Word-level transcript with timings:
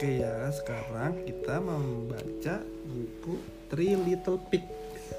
Oke 0.00 0.16
ya, 0.16 0.48
sekarang 0.48 1.28
kita 1.28 1.60
membaca 1.60 2.64
buku 2.88 3.36
Three 3.68 4.00
Little 4.00 4.40
Pigs. 4.48 5.12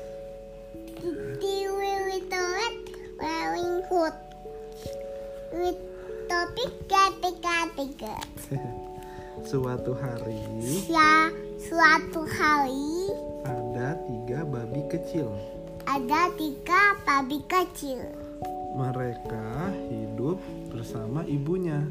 The 1.37 1.69
little 2.09 2.47
red 2.49 2.77
wearing 3.21 3.85
hood 3.93 4.17
with 5.53 5.77
topik 6.25 6.73
tiga 6.89 7.69
tiga. 7.77 8.15
Suatu 9.45 9.93
hari 10.01 10.41
Ya, 10.89 11.29
suatu 11.61 12.25
hari 12.25 13.13
ada 13.45 14.01
tiga 14.09 14.49
babi 14.49 14.81
kecil. 14.89 15.29
ada 15.85 16.33
tiga 16.33 16.97
babi 17.05 17.37
kecil 17.45 18.01
Mereka 18.73 19.77
hidup 19.93 20.41
bersama 20.73 21.21
ibunya. 21.29 21.85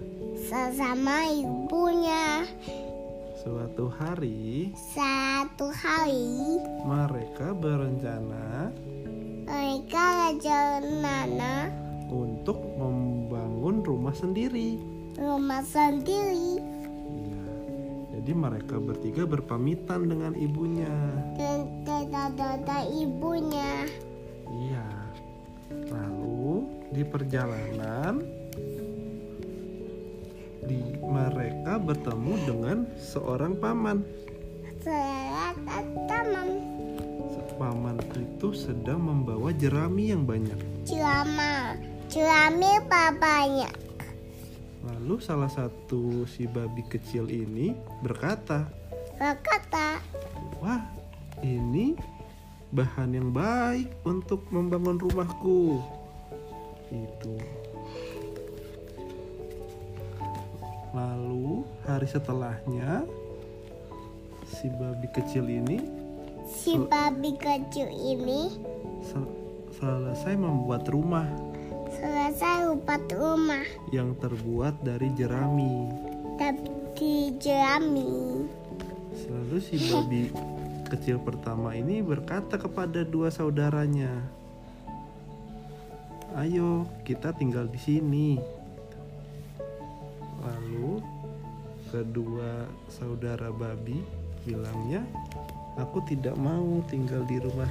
Sesama 0.50 1.30
ibunya. 1.30 2.42
Suatu 3.38 3.86
hari 3.86 4.74
Satu 4.74 5.70
hari 5.70 6.58
mereka 6.82 7.54
berencana 7.54 8.74
mereka 9.46 10.34
rencana 10.34 11.70
untuk 12.10 12.58
membangun 12.74 13.86
rumah 13.86 14.12
sendiri. 14.12 14.74
rumah 15.14 15.62
sendiri 15.62 16.58
Iya. 17.14 17.46
Jadi 18.18 18.32
mereka 18.34 18.76
bertiga 18.82 19.22
berpamitan 19.30 20.10
dengan 20.10 20.34
ibunya. 20.34 20.90
dan 21.38 21.86
tidak 21.86 22.34
ada 22.36 22.90
ibunya. 22.90 23.86
Iya. 24.50 24.86
Lalu 25.94 26.66
di 26.90 27.02
perjalanan 27.06 28.39
di 30.64 30.80
mereka 31.00 31.80
bertemu 31.80 32.34
dengan 32.44 32.78
seorang 32.98 33.56
paman. 33.56 34.04
Paman 37.60 38.00
itu 38.16 38.56
sedang 38.56 39.04
membawa 39.04 39.52
jerami 39.52 40.08
yang 40.08 40.24
banyak. 40.24 40.56
Celama, 40.88 41.76
celami 42.08 42.72
papanya. 42.88 43.68
Lalu 44.80 45.20
salah 45.20 45.52
satu 45.52 46.24
si 46.24 46.48
babi 46.48 46.80
kecil 46.88 47.28
ini 47.28 47.76
berkata, 48.00 48.64
Berkata, 49.20 50.00
"Wah, 50.64 50.80
ini 51.44 51.92
bahan 52.72 53.12
yang 53.12 53.28
baik 53.28 53.92
untuk 54.08 54.48
membangun 54.48 54.96
rumahku." 54.96 55.84
Itu. 56.88 57.36
Lalu 60.90 61.62
hari 61.86 62.06
setelahnya 62.10 63.06
si 64.50 64.66
babi 64.74 65.06
kecil 65.14 65.46
ini 65.46 65.78
si 66.50 66.74
babi 66.74 67.38
kecil 67.38 67.86
ini 67.86 68.50
sel- 69.06 69.30
selesai 69.78 70.34
membuat 70.34 70.90
rumah 70.90 71.30
selesai 71.94 72.66
rupat 72.66 73.06
rumah 73.14 73.62
yang 73.94 74.18
terbuat 74.18 74.82
dari 74.82 75.14
jerami. 75.14 75.86
tapi 76.40 77.36
jerami. 77.38 78.42
Lalu 79.30 79.56
si 79.62 79.76
babi 79.92 80.32
kecil 80.90 81.22
pertama 81.22 81.76
ini 81.76 82.02
berkata 82.02 82.58
kepada 82.58 83.04
dua 83.06 83.30
saudaranya, 83.30 84.10
"Ayo, 86.34 86.88
kita 87.06 87.30
tinggal 87.36 87.68
di 87.70 87.78
sini." 87.78 88.28
Kedua 91.90 92.70
saudara 92.86 93.50
babi 93.50 93.98
bilangnya, 94.46 95.02
"Aku 95.74 95.98
tidak 96.06 96.38
mau 96.38 96.78
tinggal 96.86 97.26
di 97.26 97.42
rumah 97.42 97.68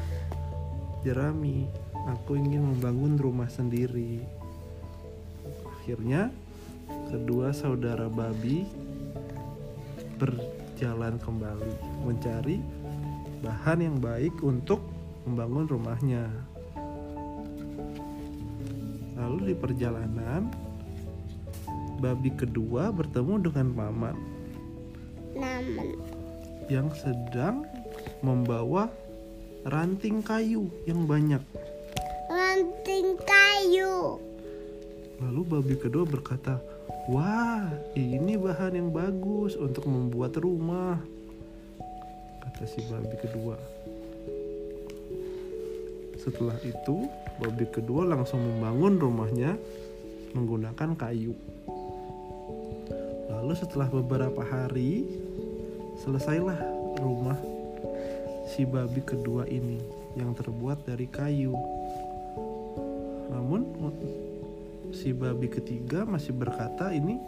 jerami. 1.08 1.66
Aku 2.20 2.36
ingin 2.36 2.62
membangun 2.62 3.16
rumah 3.16 3.48
sendiri." 3.48 4.20
Akhirnya, 5.80 6.30
kedua 7.10 7.56
saudara 7.56 8.12
babi 8.12 8.68
berjalan 10.20 11.16
kembali 11.18 12.04
mencari 12.04 12.60
bahan 13.40 13.80
yang 13.80 13.98
baik 14.04 14.36
untuk 14.44 14.84
membangun 15.24 15.66
rumahnya. 15.66 16.28
Lalu 19.16 19.52
di 19.52 19.56
perjalanan, 19.56 20.69
babi 22.00 22.32
kedua 22.32 22.96
bertemu 22.96 23.52
dengan 23.52 23.68
paman 23.76 24.16
Namun, 25.36 26.00
yang 26.72 26.88
sedang 26.96 27.68
membawa 28.24 28.88
ranting 29.68 30.24
kayu 30.24 30.72
yang 30.88 31.04
banyak. 31.04 31.44
ranting 32.32 33.20
kayu. 33.20 34.18
Lalu 35.20 35.42
babi 35.44 35.76
kedua 35.76 36.08
berkata, 36.08 36.64
"Wah, 37.12 37.68
ini 37.94 38.40
bahan 38.40 38.80
yang 38.80 38.90
bagus 38.96 39.60
untuk 39.60 39.84
membuat 39.84 40.40
rumah." 40.40 41.04
Kata 42.40 42.64
si 42.64 42.80
babi 42.88 43.16
kedua. 43.20 43.60
Setelah 46.20 46.56
itu, 46.64 47.08
babi 47.40 47.66
kedua 47.68 48.08
langsung 48.08 48.40
membangun 48.40 49.00
rumahnya 49.00 49.56
menggunakan 50.36 50.96
kayu. 50.96 51.36
Lalu 53.30 53.54
setelah 53.54 53.86
beberapa 53.88 54.42
hari, 54.42 55.06
selesailah 56.02 56.58
rumah 56.98 57.38
si 58.50 58.66
babi 58.66 59.06
kedua 59.06 59.46
ini 59.46 59.78
yang 60.18 60.34
terbuat 60.34 60.90
dari 60.90 61.06
kayu. 61.06 61.54
Namun 63.30 63.62
si 64.90 65.14
babi 65.14 65.46
ketiga 65.46 66.02
masih 66.10 66.34
berkata 66.34 66.90
ini 66.90 67.22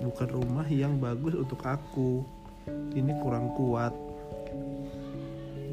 bukan 0.00 0.28
rumah 0.32 0.64
yang 0.72 0.96
bagus 0.96 1.36
untuk 1.36 1.60
aku. 1.68 2.24
Ini 2.96 3.12
kurang 3.20 3.52
kuat. 3.54 3.92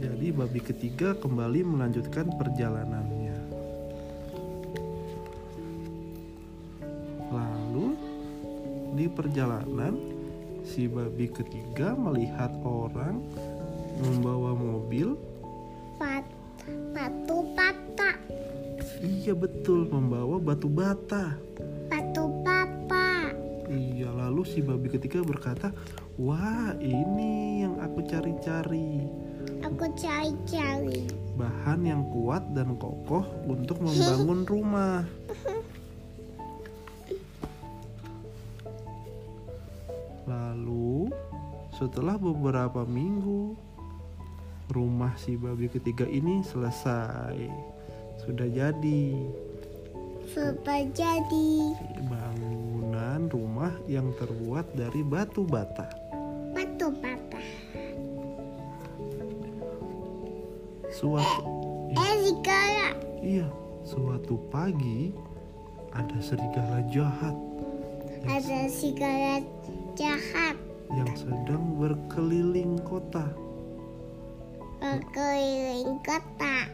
Jadi 0.04 0.36
babi 0.36 0.60
ketiga 0.60 1.16
kembali 1.16 1.64
melanjutkan 1.64 2.28
perjalanannya. 2.36 3.23
Di 8.94 9.10
perjalanan 9.10 9.98
si 10.62 10.86
babi 10.86 11.26
ketiga 11.28 11.98
melihat 11.98 12.54
orang 12.62 13.20
membawa 14.00 14.54
mobil. 14.54 15.18
Pat, 15.98 16.26
batu 16.94 17.38
bata, 17.58 18.14
Iya 19.04 19.36
betul 19.36 19.90
membawa 19.90 20.40
batu 20.40 20.72
bata. 20.72 21.36
batu 21.92 22.24
papa. 22.42 23.34
Iya, 23.68 24.14
lalu 24.14 24.42
si 24.48 24.60
babi 24.64 24.88
ketiga 24.90 25.22
berkata, 25.26 25.74
"Wah, 26.16 26.74
ini 26.80 27.66
yang 27.66 27.78
aku 27.82 28.06
cari-cari. 28.06 29.04
Aku 29.66 29.86
cari-cari. 29.98 31.10
Bahan 31.36 31.84
yang 31.84 32.08
kuat 32.14 32.46
dan 32.54 32.78
kokoh 32.78 33.26
untuk 33.50 33.82
membangun 33.82 34.46
rumah." 34.46 35.04
Lalu, 40.64 41.12
setelah 41.76 42.16
beberapa 42.16 42.88
minggu, 42.88 43.52
rumah 44.72 45.12
si 45.20 45.36
babi 45.36 45.68
ketiga 45.68 46.08
ini 46.08 46.40
selesai. 46.40 47.36
Sudah 48.24 48.48
jadi 48.48 49.12
Sudah 50.32 50.88
jadi 50.96 51.52
bangunan 52.08 53.28
rumah 53.28 53.76
yang 53.92 54.08
terbuat 54.16 54.72
dari 54.72 55.04
batu 55.04 55.44
bata. 55.44 55.92
batu 56.56 56.88
bata. 56.96 57.44
Suatu 60.96 61.44
Eh, 61.92 62.16
sekarang 62.24 62.96
iya, 63.20 63.52
suatu 63.84 64.40
pagi 64.48 65.12
ada 65.92 66.24
serigala 66.24 66.88
jahat 66.88 67.36
ada 68.24 68.72
serigala 68.72 69.44
jahat 69.94 70.58
yang 70.94 71.10
sedang 71.18 71.78
berkeliling 71.78 72.78
kota. 72.86 73.26
berkeliling 74.84 75.96
kota. 76.04 76.68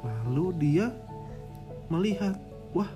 Lalu 0.00 0.46
dia 0.56 0.88
melihat, 1.92 2.32
wah, 2.72 2.88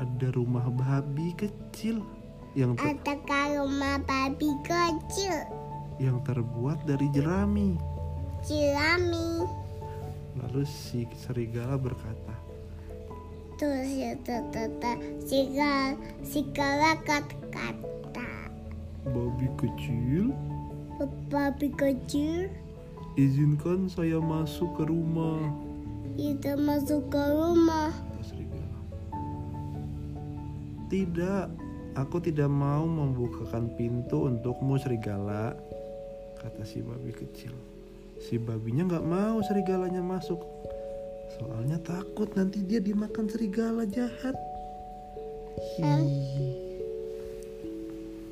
ada 0.00 0.32
rumah 0.32 0.64
babi 0.72 1.36
kecil 1.36 2.00
yang 2.56 2.72
ter- 2.72 2.96
Ada 2.96 3.60
rumah 3.60 4.00
babi 4.08 4.50
kecil, 4.64 5.36
yang 6.00 6.24
terbuat 6.24 6.88
dari 6.88 7.04
jerami. 7.12 7.76
jerami. 8.48 9.44
Lalu 10.40 10.64
si 10.64 11.04
serigala 11.20 11.76
berkata, 11.76 12.32
Terus 13.60 13.92
itu 13.92 14.36
tata 14.56 14.96
segala 15.20 15.92
segala 16.24 16.96
kata-kata. 17.04 17.99
Babi 19.08 19.48
kecil, 19.56 20.36
Babi 21.32 21.72
kecil, 21.72 22.52
izinkan 23.16 23.88
saya 23.88 24.20
masuk 24.20 24.68
ke 24.76 24.84
rumah. 24.84 25.40
kita 26.20 26.52
masuk 26.60 27.08
ke 27.08 27.22
rumah. 27.32 27.96
Tidak, 30.92 31.46
aku 31.96 32.20
tidak 32.20 32.50
mau 32.52 32.84
membukakan 32.84 33.72
pintu 33.78 34.28
untukmu 34.28 34.76
serigala. 34.76 35.56
Kata 36.36 36.66
si 36.66 36.84
babi 36.84 37.14
kecil. 37.14 37.56
Si 38.20 38.36
babinya 38.36 38.84
nggak 38.84 39.06
mau 39.06 39.40
serigalanya 39.40 40.04
masuk. 40.04 40.44
Soalnya 41.40 41.80
takut 41.80 42.28
nanti 42.36 42.60
dia 42.60 42.82
dimakan 42.84 43.30
serigala 43.32 43.88
jahat. 43.88 44.36
Hi. 45.80 46.69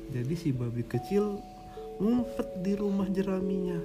Jadi 0.09 0.33
si 0.33 0.49
babi 0.49 0.81
kecil 0.81 1.37
ngumpet 2.01 2.65
di 2.65 2.73
rumah 2.73 3.05
jeraminya. 3.13 3.77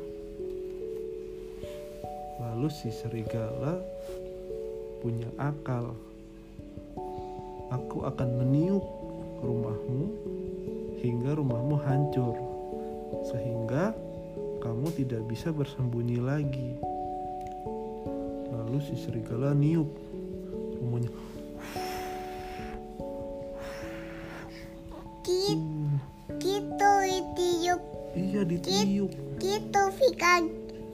Lalu 2.41 2.69
si 2.73 2.89
serigala 2.89 3.77
punya 5.05 5.29
akal. 5.37 5.93
Aku 7.69 8.09
akan 8.09 8.29
meniup 8.41 8.85
rumahmu 9.45 10.05
hingga 11.05 11.37
rumahmu 11.37 11.77
hancur. 11.85 12.33
Sehingga 13.29 13.93
kamu 14.65 14.97
tidak 14.97 15.29
bisa 15.29 15.53
bersembunyi 15.53 16.25
lagi. 16.25 16.81
Lalu 18.49 18.81
si 18.81 18.97
serigala 18.97 19.53
niup 19.53 19.93
rumahnya. 20.81 21.13
Kita, 25.25 25.74
Iya 28.15 28.43
ditiup. 28.47 29.11
kita 29.43 29.91
Vika 29.99 30.35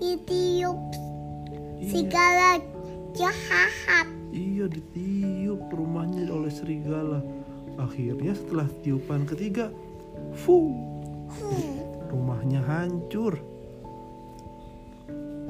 ditiup 0.00 0.80
Iya, 1.80 1.88
segala 1.92 2.50
jahat. 3.16 4.08
iya 4.32 4.68
ditiup 4.68 5.68
rumahnya 5.72 6.28
oleh 6.28 6.52
serigala. 6.52 7.24
Akhirnya 7.80 8.36
setelah 8.36 8.68
tiupan 8.84 9.24
ketiga, 9.24 9.72
fu, 10.36 10.76
rumahnya 12.12 12.60
hancur. 12.60 13.40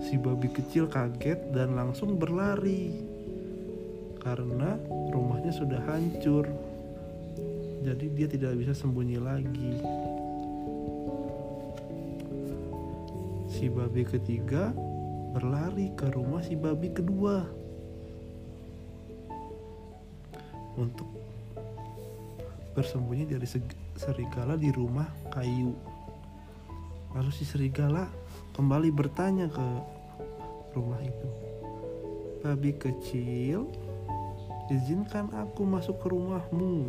Si 0.07 0.15
babi 0.19 0.51
kecil 0.51 0.87
kaget 0.87 1.51
dan 1.51 1.75
langsung 1.75 2.15
berlari 2.19 2.95
karena 4.23 4.79
rumahnya 5.11 5.51
sudah 5.51 5.83
hancur. 5.91 6.47
Jadi 7.83 8.07
dia 8.15 8.29
tidak 8.31 8.55
bisa 8.55 8.73
sembunyi 8.77 9.19
lagi. 9.19 9.83
Si 13.61 13.69
babi 13.69 14.09
ketiga 14.09 14.73
berlari 15.37 15.93
ke 15.93 16.09
rumah 16.17 16.41
si 16.41 16.57
babi 16.57 16.89
kedua 16.97 17.45
untuk 20.81 21.05
bersembunyi 22.73 23.29
dari 23.29 23.45
serigala 24.01 24.57
di 24.57 24.73
rumah 24.73 25.13
kayu. 25.29 25.77
Lalu 27.13 27.29
si 27.37 27.45
serigala 27.45 28.09
kembali 28.57 28.89
bertanya 28.97 29.53
ke 29.53 29.69
rumah 30.73 31.05
itu. 31.05 31.29
Babi 32.41 32.73
kecil, 32.81 33.69
izinkan 34.73 35.29
aku 35.37 35.69
masuk 35.69 36.01
ke 36.01 36.09
rumahmu, 36.09 36.89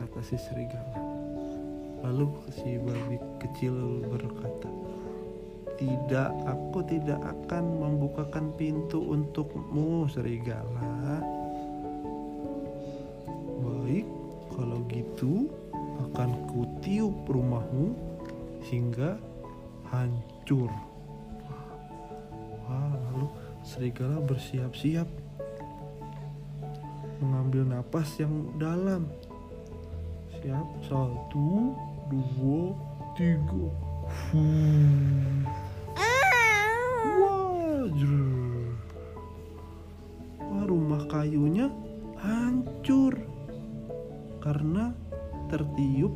kata 0.00 0.24
si 0.24 0.40
serigala. 0.40 0.96
Lalu 2.08 2.40
si 2.56 2.80
babi 2.80 3.20
kecil 3.36 4.00
berkata, 4.08 4.51
tidak, 5.82 6.30
aku 6.46 6.78
tidak 6.86 7.18
akan 7.18 7.64
membukakan 7.82 8.54
pintu 8.54 9.02
untukmu, 9.02 10.06
serigala. 10.06 11.18
Baik, 13.58 14.06
kalau 14.54 14.78
gitu 14.86 15.50
akan 16.06 16.30
kutiup 16.54 17.14
rumahmu 17.26 17.98
hingga 18.70 19.18
hancur. 19.90 20.70
Wah, 22.62 22.94
lalu 23.10 23.26
serigala 23.66 24.22
bersiap-siap 24.22 25.10
mengambil 27.18 27.66
napas 27.66 28.22
yang 28.22 28.54
dalam. 28.54 29.10
Siap, 30.38 30.68
satu, 30.86 31.74
dua, 32.06 32.70
tiga. 33.18 33.66
Hmm. 34.30 35.61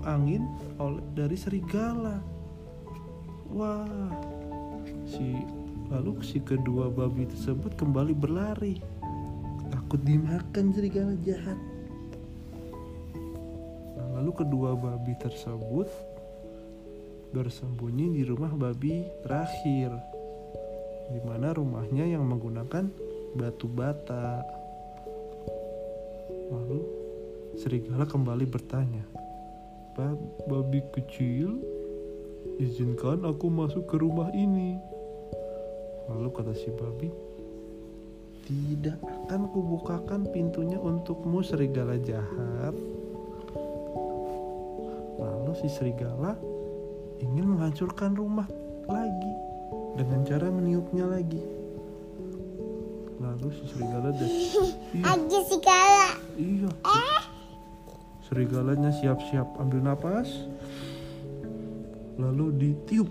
Angin 0.06 0.46
oleh 0.78 1.02
dari 1.18 1.34
serigala. 1.34 2.22
Wah, 3.50 4.14
si 5.06 5.42
lalu 5.90 6.18
si 6.22 6.42
kedua 6.42 6.90
babi 6.90 7.26
tersebut 7.30 7.74
kembali 7.78 8.14
berlari, 8.14 8.82
takut 9.70 10.02
dimakan 10.02 10.74
serigala 10.74 11.14
jahat. 11.22 11.58
Nah, 13.94 14.08
lalu 14.18 14.30
kedua 14.34 14.74
babi 14.74 15.14
tersebut 15.18 15.86
bersembunyi 17.30 18.18
di 18.18 18.22
rumah 18.26 18.50
babi 18.54 19.06
terakhir, 19.22 19.94
di 21.10 21.20
mana 21.22 21.54
rumahnya 21.54 22.06
yang 22.06 22.26
menggunakan 22.26 22.90
batu 23.38 23.66
bata. 23.70 24.42
Lalu 26.50 26.80
serigala 27.58 28.06
kembali 28.06 28.46
bertanya, 28.46 29.06
"Bab, 29.96 30.20
babi 30.44 30.84
kecil, 30.92 31.56
izinkan 32.60 33.24
aku 33.24 33.48
masuk 33.48 33.88
ke 33.88 33.96
rumah 33.96 34.28
ini." 34.36 34.76
Lalu 36.12 36.28
kata 36.30 36.52
si 36.52 36.68
babi, 36.76 37.08
"Tidak 38.46 39.00
akan 39.02 39.50
kubukakan 39.50 40.28
pintunya 40.30 40.76
untukmu, 40.76 41.40
serigala 41.40 41.96
jahat." 41.98 42.76
Lalu 45.16 45.52
si 45.58 45.68
serigala 45.72 46.36
ingin 47.24 47.56
menghancurkan 47.56 48.12
rumah 48.12 48.44
lagi 48.84 49.34
dengan 49.96 50.20
cara 50.28 50.52
meniupnya 50.52 51.08
lagi. 51.08 51.40
Lalu 53.16 53.48
si 53.56 53.64
serigala 53.72 54.12
dan 54.12 54.28
iya, 54.96 55.04
Aja 55.16 55.40
iya. 56.36 56.68
Serigalanya 58.26 58.90
siap-siap 58.90 59.54
ambil 59.62 59.86
napas. 59.86 60.26
Lalu 62.18 62.46
ditiup. 62.58 63.06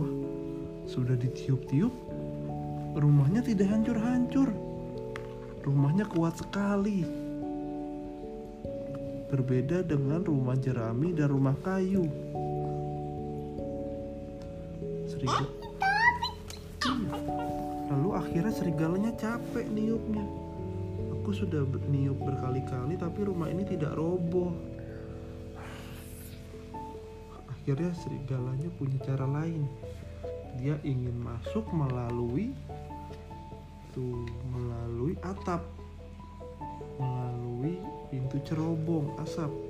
Wah, 0.00 0.12
sudah 0.88 1.12
ditiup-tiup, 1.20 1.92
rumahnya 2.96 3.44
tidak 3.44 3.68
hancur-hancur. 3.68 4.48
Rumahnya 5.60 6.08
kuat 6.08 6.40
sekali. 6.40 7.04
Berbeda 9.28 9.84
dengan 9.84 10.24
rumah 10.24 10.56
jerami 10.56 11.12
dan 11.12 11.28
rumah 11.28 11.52
kayu. 11.60 12.08
Serigala. 15.04 15.69
Lalu 17.90 18.08
akhirnya 18.16 18.52
serigalanya 18.54 19.12
capek 19.18 19.68
niupnya. 19.68 20.24
Aku 21.20 21.36
sudah 21.36 21.62
niup 21.92 22.16
berkali-kali 22.16 22.96
tapi 22.96 23.20
rumah 23.28 23.52
ini 23.52 23.68
tidak 23.68 23.92
roboh. 23.92 24.56
Akhirnya 27.52 27.92
serigalanya 28.00 28.72
punya 28.80 28.96
cara 29.04 29.28
lain. 29.28 29.68
Dia 30.56 30.80
ingin 30.82 31.14
masuk 31.20 31.68
melalui 31.70 32.56
tuh 33.92 34.24
melalui 34.54 35.18
atap 35.26 35.66
melalui 36.96 37.80
pintu 38.08 38.38
cerobong 38.46 39.18
asap 39.18 39.69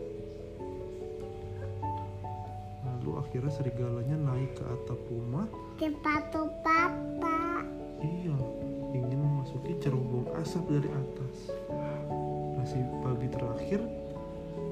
akhirnya 3.21 3.53
serigalanya 3.53 4.17
naik 4.17 4.57
ke 4.57 4.65
atap 4.65 5.01
rumah. 5.13 5.47
Sepatu 5.77 6.49
papa. 6.65 7.63
iya 8.01 8.37
ingin 8.97 9.21
memasuki 9.21 9.77
cerobong 9.79 10.27
asap 10.41 10.65
dari 10.81 10.91
atas. 10.91 11.37
Nah 12.57 12.67
si 12.67 12.81
babi 13.05 13.29
terakhir 13.29 13.81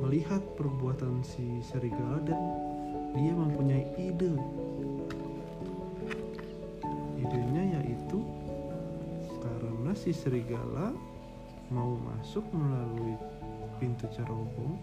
melihat 0.01 0.41
perbuatan 0.57 1.21
si 1.23 1.61
serigala 1.63 2.25
dan 2.25 2.41
dia 3.15 3.33
mempunyai 3.37 3.85
ide. 4.01 4.33
Idenya 7.19 7.63
yaitu 7.79 8.25
karena 9.45 9.93
si 9.93 10.11
si 10.11 10.17
serigala 10.17 10.97
mau 11.69 12.01
masuk 12.01 12.49
melalui 12.57 13.13
pintu 13.77 14.09
cerobong, 14.09 14.81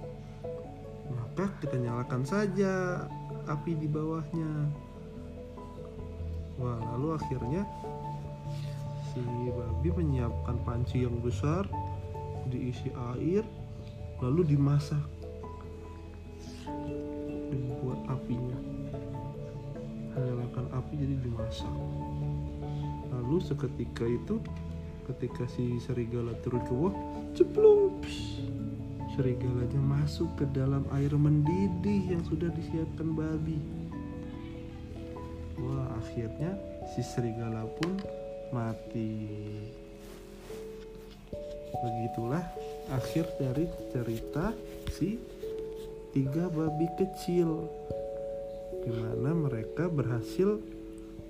maka 1.10 1.50
kita 1.57 1.81
nyalakan 1.81 2.22
saja 2.22 3.05
api 3.50 3.78
di 3.78 3.88
bawahnya. 3.90 4.52
Wah, 6.56 6.80
lalu 6.96 7.20
akhirnya 7.20 7.68
si 9.12 9.20
babi 9.52 9.90
menyiapkan 9.92 10.56
panci 10.64 11.04
yang 11.04 11.20
besar, 11.20 11.68
diisi 12.48 12.92
air, 13.16 13.44
lalu 14.24 14.56
dimasak. 14.56 15.04
Dibuat 17.52 18.00
apinya. 18.08 18.60
Menyalakan 20.16 20.66
api 20.72 20.94
jadi 20.96 21.16
dimasak. 21.20 21.75
Lalu 23.12 23.38
seketika 23.44 24.08
itu 24.08 24.40
ketika 25.06 25.46
si 25.52 25.78
serigala 25.78 26.34
turun 26.42 26.64
ke 26.66 26.72
bawah, 26.74 26.96
ceplung. 27.36 28.00
Serigalanya 29.15 29.79
masuk 29.79 30.27
ke 30.36 30.45
dalam 30.51 30.84
air 30.91 31.15
mendidih 31.15 32.03
yang 32.12 32.24
sudah 32.27 32.51
disiapkan 32.51 33.15
babi. 33.15 33.55
Wah, 35.55 35.88
akhirnya 36.03 36.51
si 36.91 37.00
serigala 37.00 37.63
pun 37.79 37.95
mati. 38.51 39.15
Begitulah 41.72 42.43
akhir 42.91 43.39
dari 43.39 43.72
cerita 43.95 44.51
si 44.91 45.15
tiga 46.12 46.51
babi 46.51 46.88
kecil 47.00 47.72
di 48.84 48.91
mana 48.91 49.31
mereka 49.31 49.88
berhasil 49.88 50.60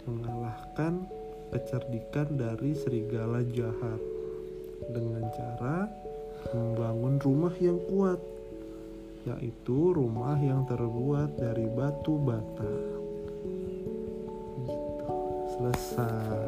mengalahkan 0.09 1.05
kecerdikan 1.53 2.33
dari 2.33 2.73
serigala 2.73 3.45
jahat 3.53 4.01
dengan 4.91 5.23
cara 5.33 6.04
membangun 6.53 7.15
rumah 7.17 7.55
yang 7.57 7.79
kuat 7.89 8.21
yaitu 9.25 9.89
rumah 9.97 10.37
yang 10.37 10.69
terbuat 10.69 11.33
dari 11.33 11.65
batu 11.73 12.13
bata. 12.21 12.73
Gitu. 14.69 15.17
Selesai 15.57 16.44